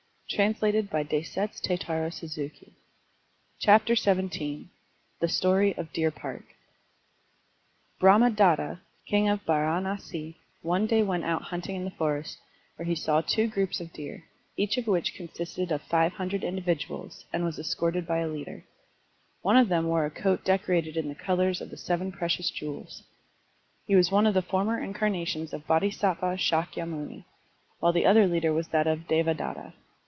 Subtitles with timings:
[0.31, 1.49] Digitized by Google
[5.19, 6.45] THE STORY OF DEER PARK*
[7.99, 12.37] BRAHMADATTA, king of Baranasl, one day went out hunting in the forest,
[12.77, 14.23] where he saw two groups of deer,
[14.55, 18.63] each of which consisted of five hundred individuals and was escorted by a leader.
[19.41, 23.03] One of them wore a coat decorated in the colors of the seven precious jewels.
[23.85, 27.25] He was one of the former incarnations of Bodhisattva Shakyamuni,
[27.81, 29.73] while the other leader was that of Devadatta.